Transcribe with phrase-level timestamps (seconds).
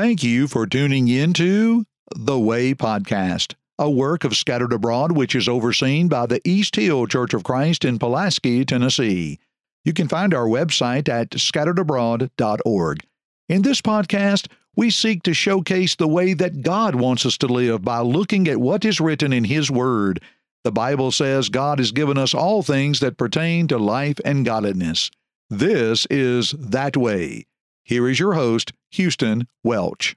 [0.00, 1.84] Thank you for tuning in to
[2.16, 7.06] The Way Podcast, a work of Scattered Abroad which is overseen by the East Hill
[7.06, 9.38] Church of Christ in Pulaski, Tennessee.
[9.84, 13.06] You can find our website at scatteredabroad.org.
[13.50, 17.82] In this podcast, we seek to showcase the way that God wants us to live
[17.82, 20.22] by looking at what is written in His Word.
[20.64, 25.10] The Bible says God has given us all things that pertain to life and godliness.
[25.50, 27.44] This is That Way.
[27.82, 30.16] Here is your host, Houston Welch.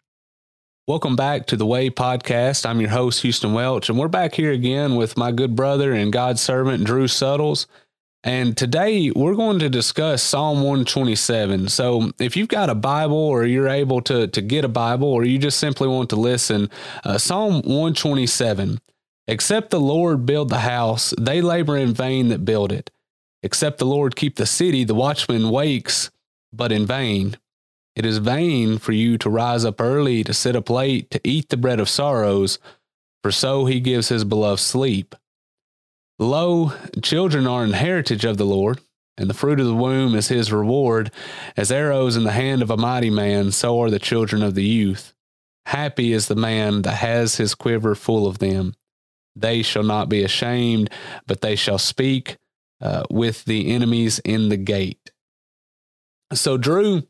[0.88, 2.66] Welcome back to the Way Podcast.
[2.66, 6.12] I'm your host, Houston Welch, and we're back here again with my good brother and
[6.12, 7.68] God's servant, Drew Suttles.
[8.24, 11.68] And today we're going to discuss Psalm 127.
[11.68, 15.24] So if you've got a Bible or you're able to, to get a Bible or
[15.24, 16.70] you just simply want to listen,
[17.04, 18.80] uh, Psalm 127
[19.28, 22.92] Except the Lord build the house, they labor in vain that build it.
[23.42, 26.12] Except the Lord keep the city, the watchman wakes,
[26.52, 27.38] but in vain.
[27.96, 31.50] It is vain for you to rise up early, to sit up late, to eat
[31.50, 32.58] the bread of sorrows,
[33.22, 35.16] for so he gives his beloved sleep.
[36.20, 38.80] Lo, children are an heritage of the Lord,
[39.18, 41.12] and the fruit of the womb is his reward.
[41.56, 44.66] As arrows in the hand of a mighty man, so are the children of the
[44.66, 45.14] youth.
[45.68, 48.74] Happy is the man that has his quiver full of them.
[49.36, 50.90] They shall not be ashamed,
[51.26, 52.38] but they shall speak
[52.82, 55.12] uh, with the enemies in the gate.
[56.34, 57.04] So, Drew,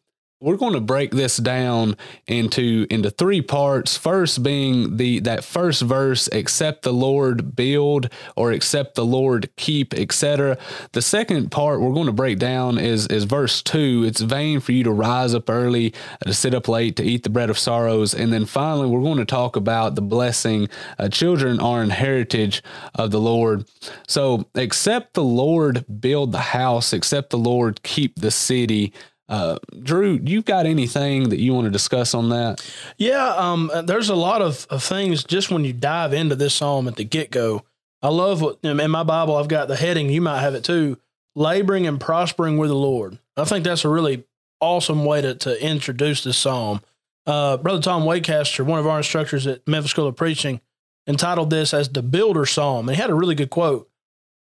[0.43, 1.95] we're going to break this down
[2.27, 3.95] into into three parts.
[3.95, 9.93] First being the that first verse accept the lord build or accept the lord keep
[9.93, 10.57] etc
[10.91, 14.73] the second part we're going to break down is is verse 2 it's vain for
[14.73, 18.13] you to rise up early to sit up late to eat the bread of sorrows.
[18.13, 20.67] And then finally we're going to talk about the blessing
[20.99, 22.61] uh, children are an heritage
[22.95, 23.65] of the lord.
[24.07, 28.91] So accept the lord build the house accept the lord keep the city
[29.29, 32.65] uh, Drew, you've got anything that you want to discuss on that?
[32.97, 36.87] Yeah, um, there's a lot of, of things just when you dive into this psalm
[36.87, 37.63] at the get go.
[38.01, 40.97] I love what in my Bible, I've got the heading, you might have it too
[41.35, 43.17] laboring and prospering with the Lord.
[43.35, 44.23] I think that's a really
[44.59, 46.81] awesome way to, to introduce this psalm.
[47.25, 50.61] Uh, Brother Tom Wacaster, one of our instructors at Memphis School of Preaching,
[51.07, 52.87] entitled this as the Builder Psalm.
[52.87, 53.89] And he had a really good quote.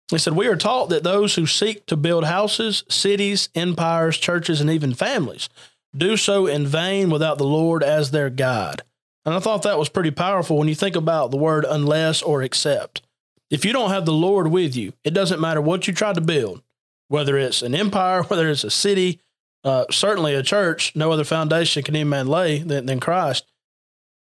[0.09, 4.59] He said, We are taught that those who seek to build houses, cities, empires, churches,
[4.59, 5.49] and even families
[5.95, 8.83] do so in vain without the Lord as their guide.
[9.25, 12.41] And I thought that was pretty powerful when you think about the word unless or
[12.41, 13.01] except.
[13.49, 16.21] If you don't have the Lord with you, it doesn't matter what you try to
[16.21, 16.61] build,
[17.07, 19.19] whether it's an empire, whether it's a city,
[19.63, 23.45] uh, certainly a church, no other foundation can any man lay than, than Christ.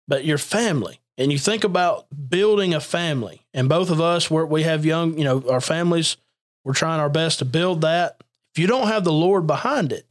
[0.09, 4.45] But your family, and you think about building a family, and both of us, we
[4.45, 6.17] we have young, you know, our families,
[6.65, 8.23] we're trying our best to build that.
[8.55, 10.07] If you don't have the Lord behind it,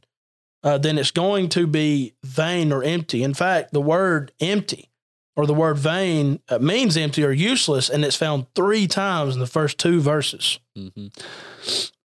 [0.63, 3.23] uh, then it's going to be vain or empty.
[3.23, 4.89] In fact, the word empty
[5.35, 9.39] or the word vain uh, means empty or useless, and it's found three times in
[9.39, 10.59] the first two verses.
[10.77, 11.07] Mm-hmm.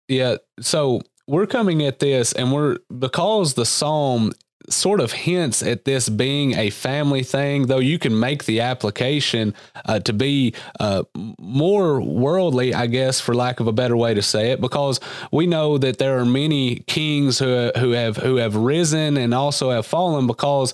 [0.07, 0.38] Yeah.
[0.59, 4.31] So we're coming at this, and we're because the psalm
[4.69, 9.53] sort of hints at this being a family thing, though you can make the application
[9.85, 11.03] uh, to be uh,
[11.39, 15.00] more worldly, I guess, for lack of a better way to say it, because
[15.31, 19.72] we know that there are many kings who who have who have risen and also
[19.72, 20.73] have fallen because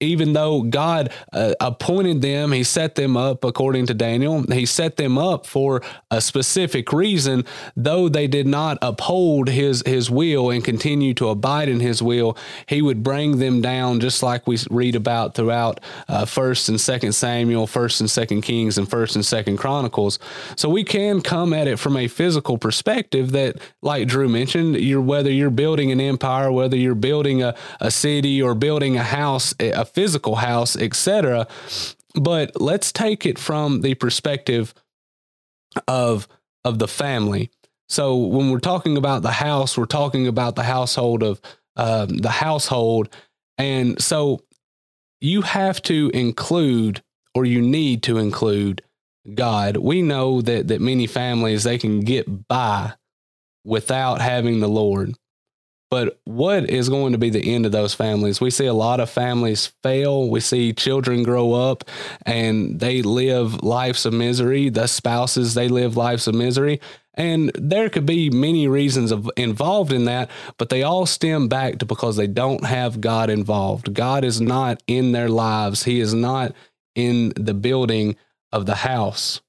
[0.00, 4.42] even though God uh, appointed them, He set them up according to Daniel.
[4.52, 7.44] He set them up for a specific reason,
[7.76, 12.36] though they did not uphold His His will and continue to abide in His will.
[12.66, 17.12] He would bring them down, just like we read about throughout uh, First and Second
[17.12, 20.18] Samuel, First and Second Kings, and First and Second Chronicles.
[20.56, 23.32] So we can come at it from a physical perspective.
[23.32, 27.90] That, like Drew mentioned, you're whether you're building an empire, whether you're building a, a
[27.90, 31.46] city or building a house, a physical house, etc.
[32.14, 34.74] But let's take it from the perspective
[35.88, 36.28] of
[36.64, 37.50] of the family.
[37.88, 41.40] So when we're talking about the house, we're talking about the household of
[41.76, 43.08] um, the household,
[43.58, 44.40] and so
[45.20, 47.02] you have to include,
[47.34, 48.82] or you need to include,
[49.34, 49.76] God.
[49.78, 52.92] We know that that many families they can get by
[53.64, 55.14] without having the Lord.
[55.90, 58.40] But what is going to be the end of those families?
[58.40, 60.28] We see a lot of families fail.
[60.28, 61.84] We see children grow up
[62.26, 64.70] and they live lives of misery.
[64.70, 66.80] The spouses, they live lives of misery.
[67.14, 71.78] And there could be many reasons of involved in that, but they all stem back
[71.78, 73.94] to because they don't have God involved.
[73.94, 75.84] God is not in their lives.
[75.84, 76.52] He is not
[76.94, 78.16] in the building
[78.52, 79.40] of the house.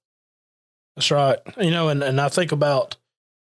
[0.95, 1.39] That's right.
[1.59, 2.97] You know, and, and I think about,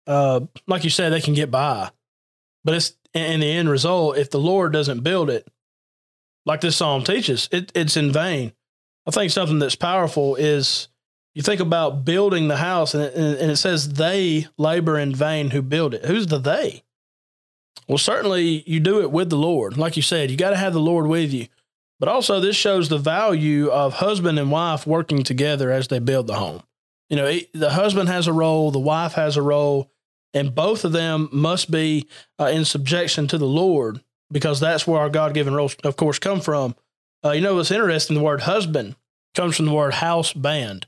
[0.06, 1.90] uh, like you said, they can get by
[2.66, 5.46] but it's in the end result, if the Lord doesn't build it,
[6.44, 8.52] like this psalm teaches, it, it's in vain.
[9.06, 10.88] I think something that's powerful is
[11.36, 15.50] you think about building the house, and it, and it says they labor in vain
[15.50, 16.06] who build it.
[16.06, 16.82] Who's the they?
[17.86, 19.76] Well, certainly you do it with the Lord.
[19.76, 21.48] Like you said, you got to have the Lord with you.
[22.00, 26.26] But also, this shows the value of husband and wife working together as they build
[26.26, 26.62] the home.
[27.10, 29.90] You know, the husband has a role, the wife has a role,
[30.32, 32.08] and both of them must be
[32.40, 34.00] uh, in subjection to the Lord
[34.32, 36.74] because that's where our God given roles, of course, come from.
[37.22, 38.16] Uh, you know what's interesting?
[38.16, 38.96] The word husband
[39.34, 40.86] comes from the word house band.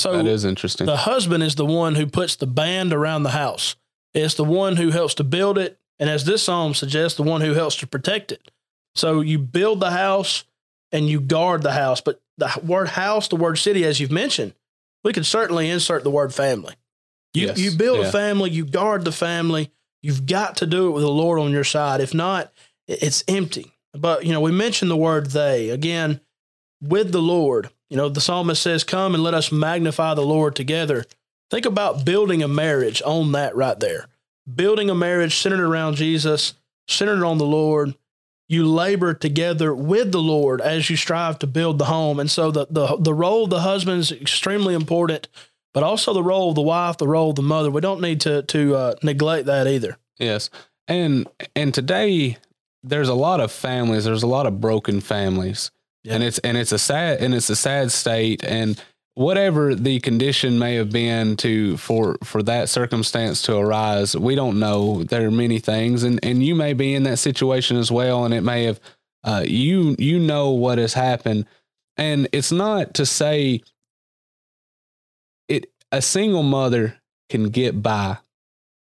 [0.00, 0.86] So that is interesting.
[0.86, 3.76] The husband is the one who puts the band around the house.
[4.14, 7.40] It's the one who helps to build it, and as this psalm suggests, the one
[7.40, 8.50] who helps to protect it.
[8.94, 10.44] So you build the house
[10.92, 12.00] and you guard the house.
[12.00, 14.54] But the word house, the word city, as you've mentioned,
[15.04, 16.74] we could certainly insert the word family.
[17.34, 17.58] You, yes.
[17.58, 18.08] you build yeah.
[18.08, 19.70] a family, you guard the family.
[20.02, 22.00] You've got to do it with the Lord on your side.
[22.00, 22.52] If not,
[22.88, 23.72] it's empty.
[23.92, 25.70] But, you know, we mentioned the word they.
[25.70, 26.20] Again,
[26.80, 30.54] with the Lord, you know, the psalmist says, Come and let us magnify the Lord
[30.54, 31.04] together.
[31.50, 34.06] Think about building a marriage on that right there.
[34.52, 36.54] Building a marriage centered around Jesus,
[36.86, 37.94] centered on the Lord,
[38.48, 42.18] you labor together with the Lord as you strive to build the home.
[42.20, 45.28] And so the, the, the role of the husband is extremely important,
[45.74, 47.70] but also the role of the wife, the role of the mother.
[47.70, 49.98] We don't need to, to uh, neglect that either.
[50.18, 50.50] Yes.
[50.88, 52.38] And, and today
[52.82, 55.70] there's a lot of families, there's a lot of broken families
[56.08, 58.44] and it's, and it's a sad, and it's a sad state.
[58.44, 58.80] And,
[59.14, 64.58] whatever the condition may have been to for for that circumstance to arise we don't
[64.58, 65.02] know.
[65.04, 68.32] There are many things and and you may be in that situation as well and
[68.32, 68.80] it may have
[69.22, 71.46] uh, you you know what has happened.
[71.96, 73.62] And it's not to say
[75.48, 76.96] it a single mother
[77.28, 78.18] can get by.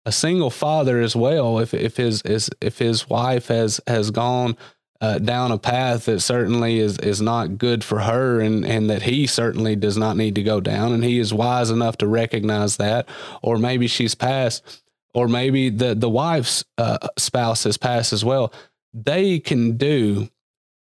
[0.06, 4.56] A single father as well if if his, his if his wife has has gone
[5.04, 9.02] uh, down a path that certainly is is not good for her and and that
[9.02, 10.92] he certainly does not need to go down.
[10.92, 13.08] And he is wise enough to recognize that.
[13.42, 18.52] Or maybe she's passed or maybe the the wife's uh, spouse has passed as well.
[18.94, 20.30] They can do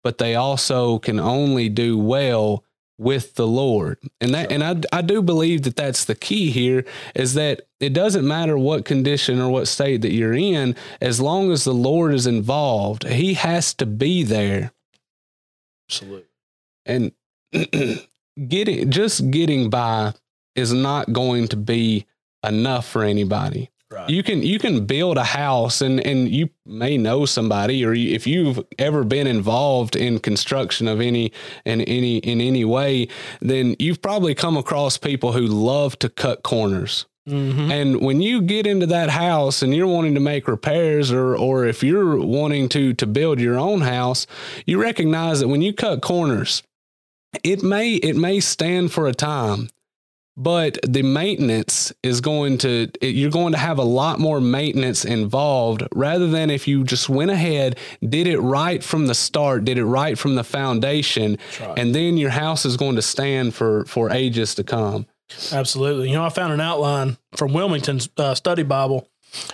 [0.03, 2.63] but they also can only do well
[2.97, 3.99] with the Lord.
[4.21, 7.93] And that and I I do believe that that's the key here is that it
[7.93, 12.13] doesn't matter what condition or what state that you're in as long as the Lord
[12.13, 13.07] is involved.
[13.07, 14.71] He has to be there.
[15.89, 16.25] Absolutely.
[16.85, 17.11] And
[18.47, 20.13] getting just getting by
[20.55, 22.05] is not going to be
[22.43, 23.69] enough for anybody.
[23.95, 24.09] Right.
[24.09, 28.13] You can you can build a house and and you may know somebody or you,
[28.13, 31.31] if you've ever been involved in construction of any
[31.63, 33.07] in any in any way,
[33.39, 37.05] then you've probably come across people who love to cut corners.
[37.29, 37.71] Mm-hmm.
[37.71, 41.65] And when you get into that house and you're wanting to make repairs or or
[41.65, 44.27] if you're wanting to to build your own house,
[44.65, 46.63] you recognize that when you cut corners,
[47.45, 49.69] it may it may stand for a time,
[50.37, 55.83] but the maintenance is going to you're going to have a lot more maintenance involved
[55.93, 57.77] rather than if you just went ahead
[58.07, 61.77] did it right from the start did it right from the foundation right.
[61.77, 65.05] and then your house is going to stand for for ages to come
[65.53, 69.07] absolutely you know i found an outline from willmington's uh, study bible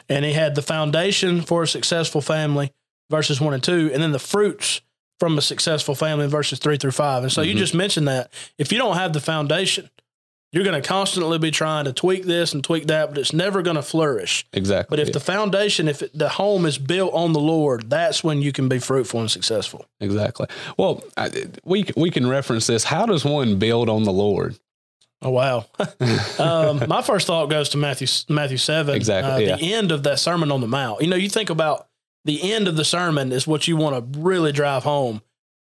[0.10, 2.72] and he had the foundation for a successful family
[3.10, 4.82] verses 1 and 2 and then the fruits
[5.20, 7.52] from a successful family verses 3 through 5 and so mm-hmm.
[7.52, 9.88] you just mentioned that if you don't have the foundation
[10.52, 13.62] you're going to constantly be trying to tweak this and tweak that, but it's never
[13.62, 14.46] going to flourish.
[14.52, 14.96] Exactly.
[14.96, 15.14] But if yeah.
[15.14, 18.68] the foundation, if it, the home is built on the Lord, that's when you can
[18.68, 19.86] be fruitful and successful.
[20.02, 20.48] Exactly.
[20.78, 21.30] Well, I,
[21.64, 22.84] we we can reference this.
[22.84, 24.60] How does one build on the Lord?
[25.22, 25.68] Oh wow!
[26.40, 28.96] um, my first thought goes to Matthew Matthew seven.
[28.96, 29.32] Exactly.
[29.32, 29.56] Uh, yeah.
[29.56, 31.02] The end of that Sermon on the Mount.
[31.02, 31.88] You know, you think about
[32.26, 35.22] the end of the sermon is what you want to really drive home.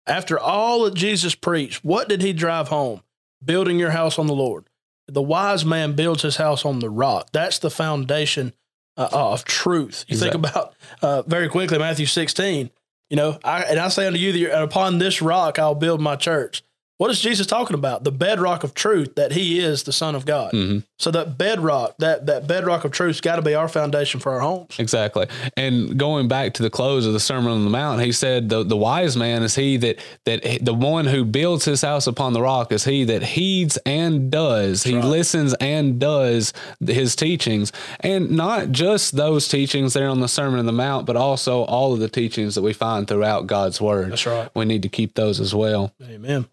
[0.08, 3.04] After all that Jesus preached, what did he drive home?
[3.44, 4.66] Building your house on the Lord
[5.13, 7.30] the wise man builds his house on the rock.
[7.32, 8.53] That's the foundation
[8.98, 10.06] uh, of truth.
[10.08, 10.41] You exactly.
[10.41, 12.70] think about uh, very quickly Matthew 16.
[13.10, 16.15] You know, I, and I say unto you that upon this rock I'll build my
[16.15, 16.63] church.
[17.01, 18.03] What is Jesus talking about?
[18.03, 20.53] The bedrock of truth that he is the son of God.
[20.53, 20.79] Mm-hmm.
[21.00, 24.39] So that bedrock, that that bedrock of truth's got to be our foundation for our
[24.39, 24.75] homes.
[24.77, 25.25] Exactly.
[25.58, 28.63] And going back to the close of the Sermon on the Mount, he said the,
[28.63, 32.41] the wise man is he that that the one who builds his house upon the
[32.43, 34.84] rock is he that heeds and does.
[34.84, 35.03] That's he right.
[35.03, 36.53] listens and does
[36.86, 37.72] his teachings.
[38.01, 41.93] And not just those teachings there on the Sermon on the Mount, but also all
[41.93, 44.12] of the teachings that we find throughout God's word.
[44.12, 44.51] That's right.
[44.53, 45.96] We need to keep those as well.
[46.03, 46.46] Amen.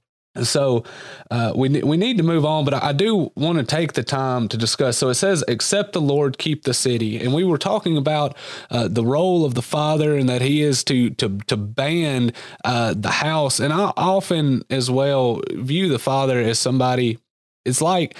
[0.45, 0.85] So
[1.31, 4.49] uh, we we need to move on, but I do want to take the time
[4.49, 4.99] to discuss.
[4.99, 8.37] So it says, "Except the Lord keep the city," and we were talking about
[8.71, 12.33] uh, the role of the father and that he is to to to band
[12.65, 13.61] uh, the house.
[13.61, 17.19] And I often as well view the father as somebody.
[17.65, 18.17] It's like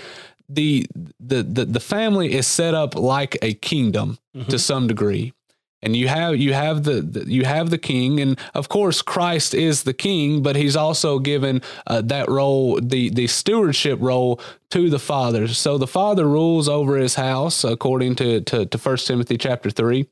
[0.49, 0.87] the
[1.21, 4.49] the the, the family is set up like a kingdom mm-hmm.
[4.51, 5.33] to some degree
[5.83, 9.55] and you have you have the, the, you have the king and of course christ
[9.55, 14.91] is the king but he's also given uh, that role the the stewardship role to
[14.91, 15.49] the father.
[15.49, 20.07] So the father rules over his house according to to, to 1 timothy chapter 3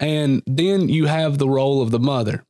[0.00, 2.44] and then you have the role of the mother.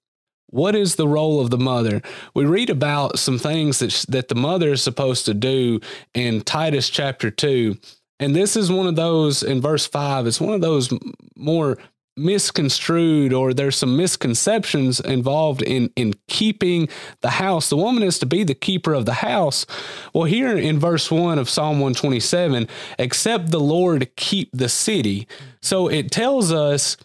[0.49, 2.01] What is the role of the mother?
[2.33, 5.81] We read about some things that that the mother is supposed to do
[6.15, 7.77] in Titus chapter 2
[8.21, 10.91] and this is one of those in verse 5, it's one of those
[11.37, 11.79] more
[12.17, 16.89] misconstrued or there's some misconceptions involved in in keeping
[17.23, 17.69] the house.
[17.69, 19.67] The woman is to be the keeper of the house.
[20.13, 22.69] Well here in verse 1 of psalm 127
[23.01, 25.27] except the lord keep the city.
[25.61, 26.97] So it tells us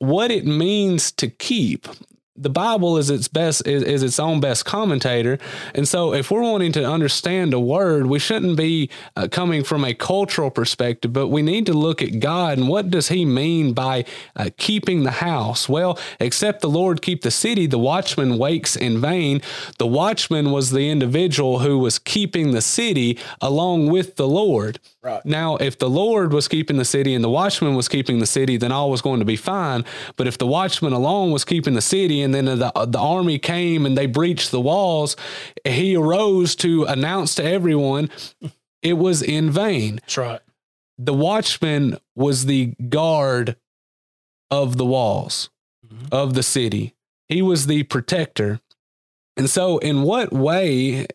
[0.00, 1.88] what it means to keep
[2.40, 5.38] the Bible is its best is, is, its own best commentator,
[5.74, 9.84] and so if we're wanting to understand a word, we shouldn't be uh, coming from
[9.84, 13.72] a cultural perspective, but we need to look at God and what does He mean
[13.72, 14.04] by
[14.36, 15.68] uh, keeping the house?
[15.68, 19.40] Well, except the Lord keep the city, the watchman wakes in vain.
[19.78, 24.78] The watchman was the individual who was keeping the city along with the Lord.
[25.02, 25.24] Right.
[25.24, 28.56] Now, if the Lord was keeping the city and the watchman was keeping the city,
[28.56, 29.84] then all was going to be fine.
[30.16, 33.86] But if the watchman alone was keeping the city and then the, the army came
[33.86, 35.16] and they breached the walls,
[35.64, 38.10] he arose to announce to everyone
[38.82, 39.96] it was in vain.
[39.96, 40.40] That's right.
[40.98, 43.56] The watchman was the guard
[44.50, 45.50] of the walls
[45.86, 46.06] mm-hmm.
[46.10, 46.94] of the city,
[47.28, 48.60] he was the protector.
[49.36, 51.06] And so, in what way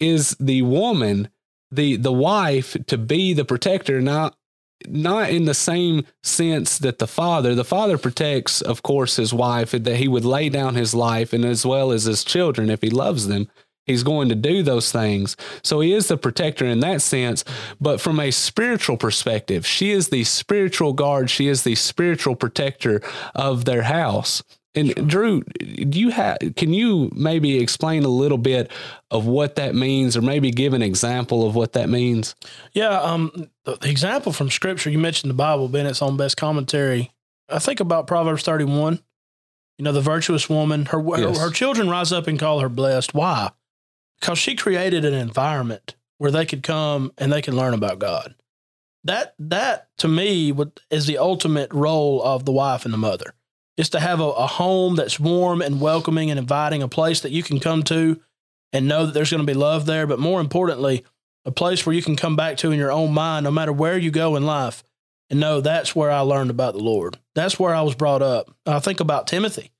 [0.00, 1.30] is the woman?
[1.70, 4.36] the the wife to be the protector not
[4.88, 9.70] not in the same sense that the father the father protects of course his wife
[9.72, 12.90] that he would lay down his life and as well as his children if he
[12.90, 13.48] loves them
[13.86, 17.44] he's going to do those things so he is the protector in that sense
[17.80, 23.02] but from a spiritual perspective she is the spiritual guard she is the spiritual protector
[23.34, 24.42] of their house
[24.74, 25.04] and sure.
[25.04, 26.38] Drew, do you have?
[26.56, 28.70] Can you maybe explain a little bit
[29.10, 32.36] of what that means, or maybe give an example of what that means?
[32.72, 37.12] Yeah, um, the example from Scripture you mentioned the Bible, Bennett's own best commentary.
[37.48, 39.00] I think about Proverbs thirty-one.
[39.78, 40.86] You know, the virtuous woman.
[40.86, 41.38] Her yes.
[41.38, 43.14] her, her children rise up and call her blessed.
[43.14, 43.50] Why?
[44.20, 48.34] Because she created an environment where they could come and they can learn about God.
[49.04, 53.34] That that to me would, is the ultimate role of the wife and the mother
[53.78, 57.32] is to have a, a home that's warm and welcoming and inviting, a place that
[57.32, 58.20] you can come to
[58.74, 60.06] and know that there's going to be love there.
[60.06, 61.06] But more importantly,
[61.44, 63.98] a place where you can come back to in your own mind, no matter where
[63.98, 64.82] you go in life,
[65.30, 67.18] and know that's where I learned about the Lord.
[67.34, 68.54] That's where I was brought up.
[68.66, 69.70] I think about Timothy,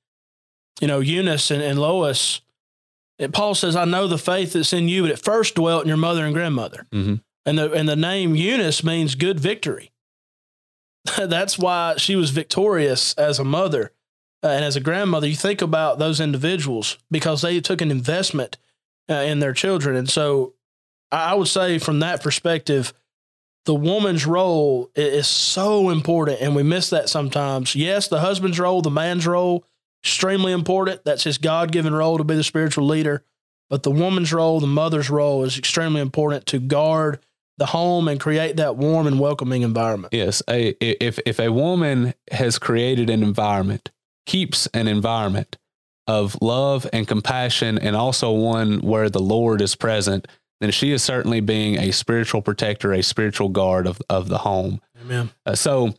[0.79, 2.41] you know, Eunice and, and Lois.
[3.19, 5.87] And Paul says, I know the faith that's in you, but it first dwelt in
[5.87, 6.87] your mother and grandmother.
[6.91, 7.15] Mm-hmm.
[7.45, 9.91] And the and the name Eunice means good victory.
[11.17, 13.91] that's why she was victorious as a mother
[14.43, 15.27] uh, and as a grandmother.
[15.27, 18.57] You think about those individuals because they took an investment
[19.09, 19.95] uh, in their children.
[19.95, 20.53] And so
[21.11, 22.93] I would say, from that perspective,
[23.65, 27.75] the woman's role is so important, and we miss that sometimes.
[27.75, 29.65] Yes, the husband's role, the man's role,
[30.03, 31.03] extremely important.
[31.05, 33.23] That's his God given role to be the spiritual leader.
[33.69, 37.19] But the woman's role, the mother's role, is extremely important to guard
[37.57, 40.13] the home and create that warm and welcoming environment.
[40.13, 43.91] Yes, a, if if a woman has created an environment,
[44.25, 45.57] keeps an environment
[46.07, 50.27] of love and compassion, and also one where the Lord is present,
[50.61, 54.79] then she is certainly being a spiritual protector, a spiritual guard of of the home.
[55.01, 55.31] Amen.
[55.45, 55.95] Uh, so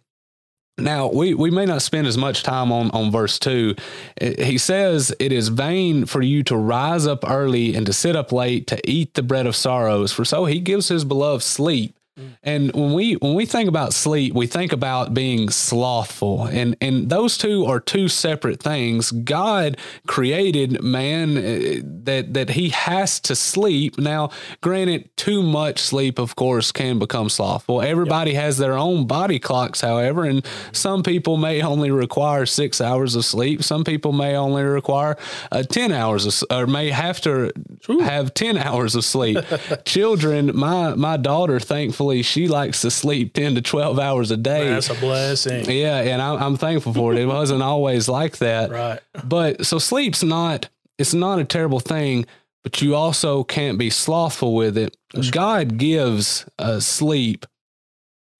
[0.78, 3.74] now, we, we may not spend as much time on, on verse 2.
[4.20, 8.32] He says, It is vain for you to rise up early and to sit up
[8.32, 11.94] late to eat the bread of sorrows, for so he gives his beloved sleep.
[12.42, 17.08] And when we when we think about sleep, we think about being slothful, and and
[17.08, 19.10] those two are two separate things.
[19.12, 23.96] God created man uh, that that he has to sleep.
[23.96, 24.28] Now,
[24.60, 27.80] granted, too much sleep, of course, can become slothful.
[27.80, 28.42] Everybody yep.
[28.42, 33.24] has their own body clocks, however, and some people may only require six hours of
[33.24, 33.62] sleep.
[33.62, 35.16] Some people may only require
[35.50, 37.52] uh, ten hours, of, or may have to
[37.88, 38.00] Ooh.
[38.00, 39.38] have ten hours of sleep.
[39.86, 44.36] Children, my my daughter, thankfully thankfully she likes to sleep 10 to 12 hours a
[44.36, 44.68] day.
[44.68, 45.70] That's a blessing.
[45.70, 46.00] Yeah.
[46.00, 47.18] And I'm, I'm thankful for it.
[47.18, 48.70] It wasn't always like that.
[48.70, 49.00] Right.
[49.24, 50.68] But so sleep's not,
[50.98, 52.26] it's not a terrible thing.
[52.64, 54.96] but you also can't be slothful with it.
[55.30, 57.46] God gives uh, sleep.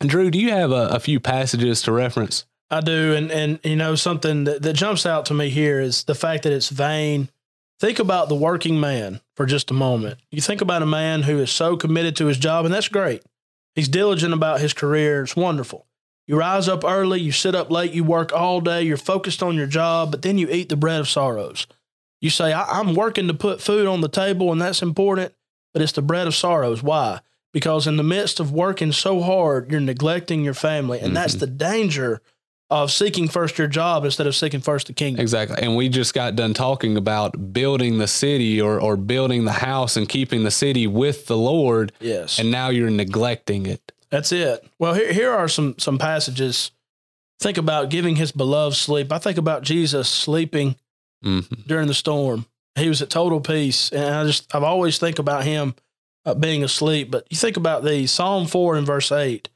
[0.01, 2.45] And Drew, do you have a, a few passages to reference?
[2.71, 6.05] I do, and and you know something that, that jumps out to me here is
[6.05, 7.29] the fact that it's vain.
[7.81, 10.19] Think about the working man for just a moment.
[10.31, 13.23] You think about a man who is so committed to his job, and that's great.
[13.75, 15.23] He's diligent about his career.
[15.23, 15.87] It's wonderful.
[16.27, 19.57] You rise up early, you sit up late, you work all day, you're focused on
[19.57, 21.67] your job, but then you eat the bread of sorrows.
[22.21, 25.35] You say, I- am working to put food on the table, and that's important,
[25.73, 26.83] but it's the bread of sorrows.
[26.83, 27.21] Why?
[27.53, 30.99] Because in the midst of working so hard, you're neglecting your family.
[30.99, 31.15] And mm-hmm.
[31.15, 32.23] that's the danger
[32.73, 35.21] of seeking first your job instead of seeking first the kingdom.
[35.21, 35.59] Exactly.
[35.61, 39.99] And we just got done talking about building the city or, or building the house
[39.99, 41.93] and keeping the city with the Lord.
[42.01, 42.39] Yes.
[42.39, 43.93] And now you're neglecting it.
[44.09, 44.67] That's it.
[44.79, 46.71] Well, here, here are some, some passages.
[47.41, 49.13] Think about giving his beloved sleep.
[49.13, 50.77] I think about Jesus sleeping
[51.23, 51.63] mm-hmm.
[51.67, 52.47] during the storm.
[52.75, 53.91] He was at total peace.
[53.93, 55.75] And I just, I've always think about him
[56.25, 57.11] uh, being asleep.
[57.11, 59.51] But you think about these Psalm 4 and verse 8.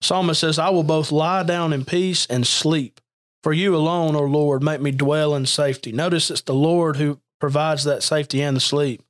[0.00, 3.00] Psalmist says, I will both lie down in peace and sleep.
[3.42, 5.92] For you alone, O Lord, make me dwell in safety.
[5.92, 9.02] Notice it's the Lord who provides that safety and the sleep.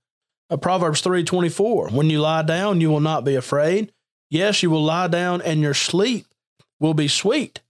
[0.51, 3.93] Uh, Proverbs 3:24, when you lie down, you will not be afraid.
[4.31, 6.27] Yes, you will lie down and your sleep
[6.81, 7.61] will be sweet.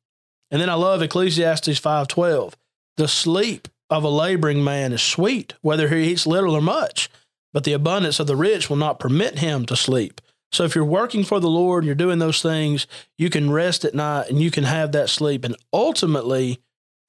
[0.51, 2.55] And then I love Ecclesiastes 5:12.
[2.97, 7.09] The sleep of a laboring man is sweet, whether he eats little or much,
[7.53, 10.21] but the abundance of the rich will not permit him to sleep.
[10.51, 12.87] So if you're working for the Lord and you're doing those things,
[13.17, 15.45] you can rest at night and you can have that sleep.
[15.45, 16.59] And ultimately,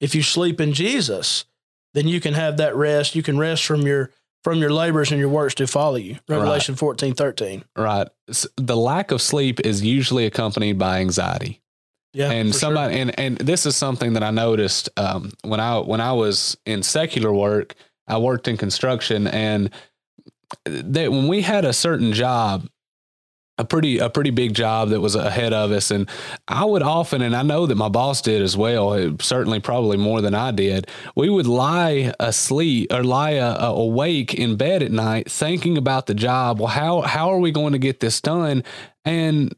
[0.00, 1.46] if you sleep in Jesus,
[1.94, 3.14] then you can have that rest.
[3.14, 4.10] You can rest from your
[4.42, 6.18] from your labors and your works to follow you.
[6.26, 6.78] Revelation right.
[6.78, 7.64] 14, 13.
[7.76, 8.08] Right.
[8.56, 11.60] The lack of sleep is usually accompanied by anxiety.
[12.14, 12.30] Yeah.
[12.30, 13.02] And somebody sure.
[13.02, 16.82] and, and this is something that I noticed um, when I when I was in
[16.82, 17.74] secular work,
[18.08, 19.70] I worked in construction and
[20.64, 22.66] that when we had a certain job
[23.60, 25.90] a pretty a pretty big job that was ahead of us.
[25.90, 26.08] And
[26.48, 30.20] I would often and I know that my boss did as well certainly probably more
[30.20, 34.90] than I did we would lie asleep or lie uh, uh, awake in bed at
[34.90, 36.58] night thinking about the job.
[36.58, 38.64] Well how how are we going to get this done?
[39.04, 39.54] And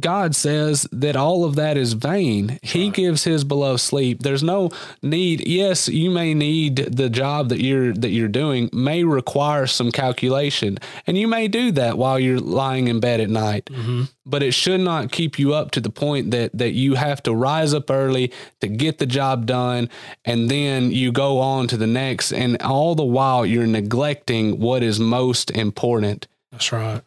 [0.00, 2.58] God says that all of that is vain.
[2.62, 2.94] He right.
[2.94, 4.20] gives his beloved sleep.
[4.20, 4.70] There's no
[5.02, 5.46] need.
[5.46, 10.78] Yes, you may need the job that you're that you're doing may require some calculation,
[11.06, 13.66] and you may do that while you're lying in bed at night.
[13.66, 14.04] Mm-hmm.
[14.26, 17.34] But it should not keep you up to the point that that you have to
[17.34, 19.88] rise up early to get the job done,
[20.24, 24.82] and then you go on to the next, and all the while you're neglecting what
[24.82, 26.26] is most important.
[26.52, 27.02] That's right.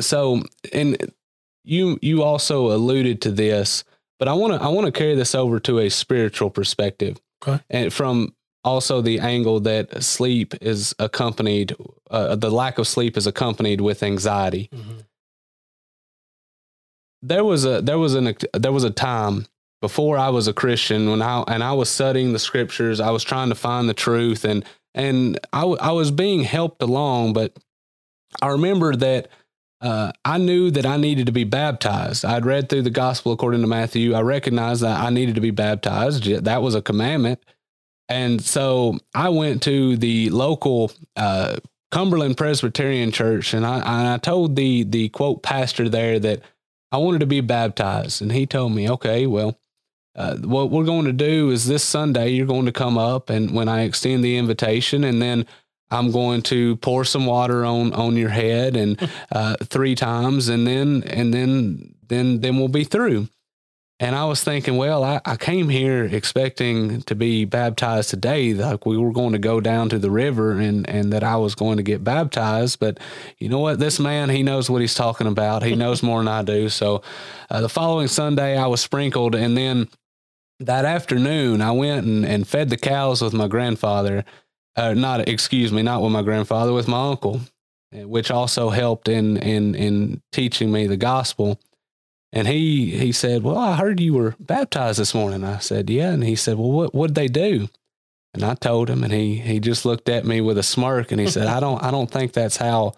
[0.00, 1.12] So, and
[1.66, 3.84] you you also alluded to this,
[4.18, 7.62] but I want to I want to carry this over to a spiritual perspective, okay.
[7.68, 11.74] and from also the angle that sleep is accompanied,
[12.10, 14.68] uh, the lack of sleep is accompanied with anxiety.
[14.74, 14.98] Mm-hmm.
[17.22, 19.46] There was a there was an there was a time
[19.82, 23.00] before I was a Christian when I and I was studying the scriptures.
[23.00, 27.34] I was trying to find the truth and and I, I was being helped along,
[27.34, 27.56] but
[28.40, 29.28] I remember that
[29.80, 32.24] uh, I knew that I needed to be baptized.
[32.24, 34.14] I'd read through the gospel according to Matthew.
[34.14, 36.24] I recognized that I needed to be baptized.
[36.24, 37.40] That was a commandment.
[38.08, 41.56] And so I went to the local uh,
[41.90, 46.40] Cumberland Presbyterian Church and I, and I told the, the quote pastor there that
[46.92, 48.22] I wanted to be baptized.
[48.22, 49.58] And he told me, okay, well,
[50.14, 53.54] uh, what we're going to do is this Sunday, you're going to come up and
[53.54, 55.44] when I extend the invitation, and then
[55.90, 60.66] I'm going to pour some water on on your head and uh, three times, and
[60.66, 63.28] then and then then then we'll be through.
[63.98, 68.84] And I was thinking, well, I, I came here expecting to be baptized today, like
[68.84, 71.78] we were going to go down to the river and and that I was going
[71.78, 72.78] to get baptized.
[72.78, 72.98] But
[73.38, 73.78] you know what?
[73.78, 75.62] This man, he knows what he's talking about.
[75.62, 76.68] He knows more than I do.
[76.68, 77.02] So
[77.48, 79.88] uh, the following Sunday, I was sprinkled, and then
[80.60, 84.24] that afternoon, I went and, and fed the cows with my grandfather
[84.76, 87.40] uh, not excuse me, not with my grandfather, with my uncle,
[87.92, 91.60] which also helped in in in teaching me the gospel.
[92.32, 96.10] And he he said, "Well, I heard you were baptized this morning." I said, "Yeah."
[96.10, 97.68] And he said, "Well, what what they do?"
[98.34, 101.20] And I told him, and he he just looked at me with a smirk, and
[101.20, 102.94] he said, "I don't I don't think that's how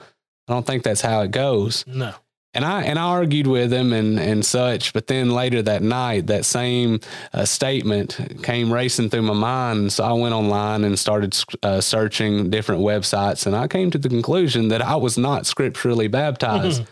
[0.48, 2.14] I don't think that's how it goes." No
[2.54, 4.92] and I and I argued with him and and such.
[4.92, 7.00] But then later that night, that same
[7.32, 9.92] uh, statement came racing through my mind.
[9.92, 14.08] So I went online and started uh, searching different websites, and I came to the
[14.08, 16.82] conclusion that I was not scripturally baptized.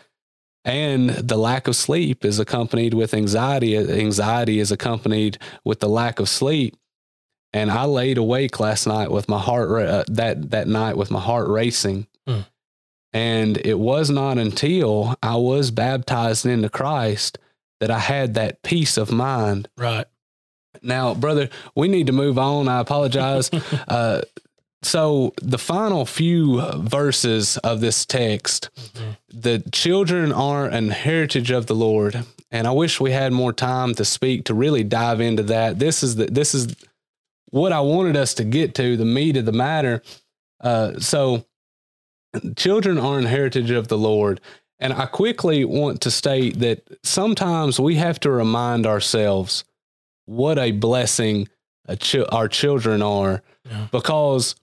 [0.65, 3.77] And the lack of sleep is accompanied with anxiety.
[3.77, 6.77] Anxiety is accompanied with the lack of sleep.
[7.53, 11.11] and I laid awake last night with my heart ra- uh, that that night with
[11.11, 12.07] my heart racing.
[12.29, 12.45] Mm.
[13.17, 17.39] And it was not until I was baptized into Christ
[17.81, 19.69] that I had that peace of mind.
[19.79, 20.05] Right.
[20.83, 22.69] Now, brother, we need to move on.
[22.69, 23.51] I apologize.
[23.89, 24.21] uh,
[24.83, 28.69] so, the final few verses of this text,
[29.31, 33.95] the children are an heritage of the Lord, and I wish we had more time
[33.95, 35.79] to speak to really dive into that.
[35.79, 36.77] This is the this is
[37.49, 40.03] what I wanted us to get to, the meat of the matter.
[40.61, 41.47] Uh, so,
[42.57, 44.41] children are an heritage of the Lord.
[44.79, 49.65] And I quickly want to state that sometimes we have to remind ourselves
[50.27, 51.49] what a blessing
[51.89, 53.87] a chi- our children are Yeah.
[53.93, 54.57] because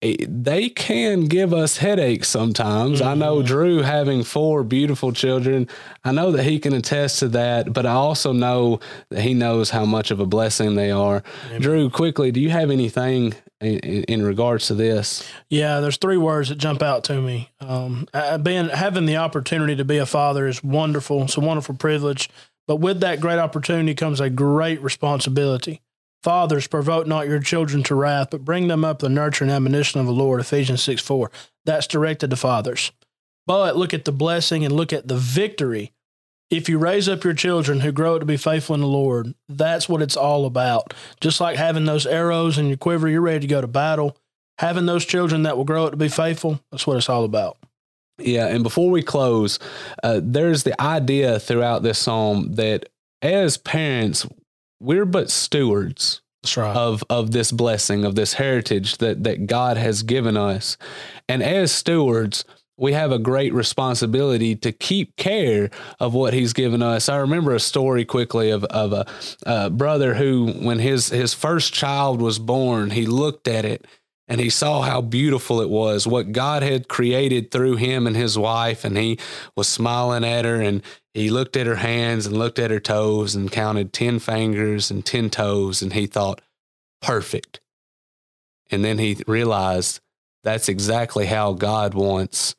[0.00, 3.02] it- they can give us headaches sometimes.
[3.02, 3.46] I know Mhm.
[3.46, 5.68] Drew having four beautiful children.
[6.04, 9.70] I know that he can attest to that, but I also know that he knows
[9.70, 11.22] how much of a blessing they are.
[11.48, 11.60] Amen.
[11.60, 15.28] Drew, quickly, do you have anything in, in, regards to this?
[15.48, 17.50] Yeah, there's three words that jump out to me.
[17.60, 18.08] Um,
[18.42, 21.22] being having the opportunity to be a father is wonderful.
[21.24, 22.30] It's a wonderful privilege,
[22.66, 25.82] but with that great opportunity comes a great responsibility.
[26.22, 30.00] Fathers, provoke not your children to wrath, but bring them up the nurture and admonition
[30.00, 30.40] of the Lord.
[30.40, 31.30] Ephesians six four.
[31.64, 32.92] That's directed to fathers.
[33.46, 35.92] But look at the blessing and look at the victory.
[36.50, 39.34] If you raise up your children who grow up to be faithful in the Lord,
[39.48, 40.92] that's what it's all about.
[41.20, 44.16] Just like having those arrows in your quiver, you're ready to go to battle
[44.60, 47.56] having those children that will grow up to be faithful that's what it's all about
[48.18, 49.58] Yeah, and before we close,
[50.02, 52.90] uh, there's the idea throughout this psalm that
[53.22, 54.26] as parents,
[54.78, 56.20] we're but stewards
[56.56, 60.76] right of of this blessing, of this heritage that that God has given us,
[61.28, 62.44] and as stewards.
[62.80, 65.68] We have a great responsibility to keep care
[66.00, 67.10] of what he's given us.
[67.10, 69.06] I remember a story quickly of, of a,
[69.44, 73.86] a brother who, when his, his first child was born, he looked at it
[74.28, 78.38] and he saw how beautiful it was, what God had created through him and his
[78.38, 78.82] wife.
[78.82, 79.18] And he
[79.54, 80.80] was smiling at her and
[81.12, 85.04] he looked at her hands and looked at her toes and counted 10 fingers and
[85.04, 85.82] 10 toes.
[85.82, 86.40] And he thought,
[87.02, 87.60] perfect.
[88.70, 90.00] And then he realized
[90.44, 92.54] that's exactly how God wants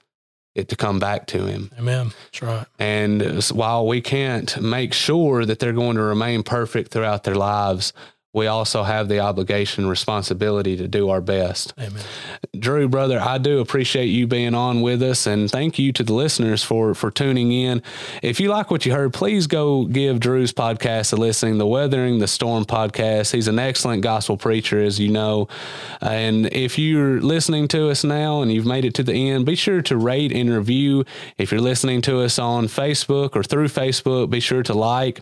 [0.55, 1.71] it to come back to him.
[1.77, 6.91] amen that's right And while we can't make sure that they're going to remain perfect
[6.91, 7.93] throughout their lives,
[8.33, 11.73] we also have the obligation, responsibility to do our best.
[11.79, 12.03] amen
[12.57, 16.13] Drew, brother, I do appreciate you being on with us, and thank you to the
[16.13, 17.81] listeners for for tuning in.
[18.21, 21.57] If you like what you heard, please go give Drew's podcast a listen.
[21.57, 23.31] The Weathering the Storm podcast.
[23.31, 25.47] He's an excellent gospel preacher, as you know.
[26.01, 29.55] And if you're listening to us now and you've made it to the end, be
[29.55, 31.05] sure to rate and review.
[31.37, 35.21] If you're listening to us on Facebook or through Facebook, be sure to like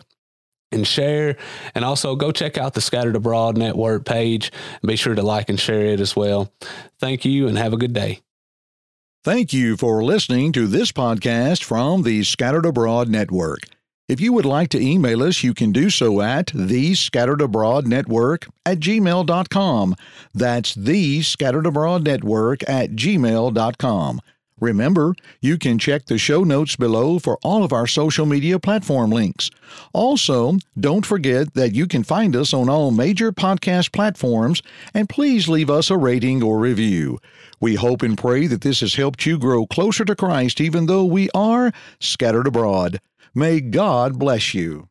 [0.72, 1.36] and share.
[1.74, 4.52] And also go check out the Scattered Abroad Network page.
[4.82, 6.52] Be sure to like and share it as well.
[6.98, 8.20] Thank you and have a good day.
[9.22, 13.60] Thank you for listening to this podcast from the Scattered Abroad Network.
[14.08, 17.86] If you would like to email us, you can do so at the Scattered Abroad
[17.86, 19.94] Network at gmail.com.
[20.34, 24.20] That's the Scattered Abroad Network at gmail.com.
[24.60, 29.10] Remember, you can check the show notes below for all of our social media platform
[29.10, 29.50] links.
[29.94, 35.48] Also, don't forget that you can find us on all major podcast platforms, and please
[35.48, 37.18] leave us a rating or review.
[37.58, 41.04] We hope and pray that this has helped you grow closer to Christ, even though
[41.04, 43.00] we are scattered abroad.
[43.34, 44.89] May God bless you.